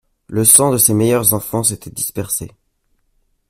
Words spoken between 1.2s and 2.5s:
enfants s'était dispersé.